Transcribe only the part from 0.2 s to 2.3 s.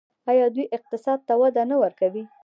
آیا دوی اقتصاد ته وده نه ورکوي؟